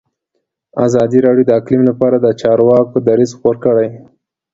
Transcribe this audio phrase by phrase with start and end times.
[0.85, 3.87] ازادي راډیو د اقلیم لپاره د چارواکو دریځ خپور کړی.